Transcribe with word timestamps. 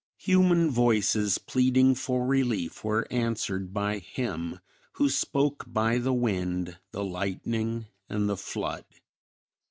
Human 0.17 0.71
voices 0.71 1.37
pleading 1.37 1.93
for 1.93 2.25
relief 2.25 2.83
were 2.83 3.05
answered 3.13 3.71
by 3.71 3.99
Him 3.99 4.57
who 4.93 5.09
spoke 5.09 5.65
by 5.67 5.99
the 5.99 6.11
wind, 6.11 6.79
the 6.89 7.03
lightning 7.03 7.85
and 8.09 8.27
the 8.27 8.35
flood. 8.37 8.85